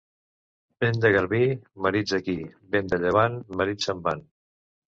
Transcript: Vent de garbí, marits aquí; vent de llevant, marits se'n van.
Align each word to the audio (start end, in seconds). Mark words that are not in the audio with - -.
Vent 0.83 0.97
de 1.03 1.11
garbí, 1.15 1.41
marits 1.87 2.15
aquí; 2.19 2.37
vent 2.77 2.93
de 2.95 3.01
llevant, 3.05 3.39
marits 3.63 3.91
se'n 3.91 4.03
van. 4.09 4.27